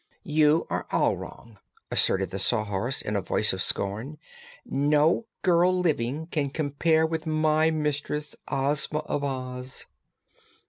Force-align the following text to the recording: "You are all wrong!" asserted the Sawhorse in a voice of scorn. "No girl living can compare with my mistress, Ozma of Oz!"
"You 0.25 0.65
are 0.71 0.87
all 0.91 1.15
wrong!" 1.15 1.59
asserted 1.91 2.31
the 2.31 2.39
Sawhorse 2.39 3.03
in 3.03 3.15
a 3.15 3.21
voice 3.21 3.53
of 3.53 3.61
scorn. 3.61 4.17
"No 4.65 5.27
girl 5.43 5.77
living 5.79 6.25
can 6.25 6.49
compare 6.49 7.05
with 7.05 7.27
my 7.27 7.69
mistress, 7.69 8.35
Ozma 8.47 9.01
of 9.01 9.23
Oz!" 9.23 9.85